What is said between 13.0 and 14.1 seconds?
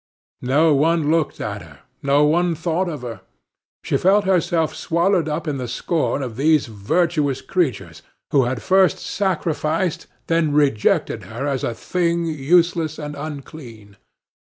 unclean.